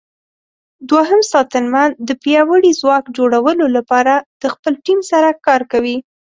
[0.89, 5.97] دوهم ساتنمن د پیاوړي ځواک جوړولو لپاره د خپل ټیم سره کار کوي.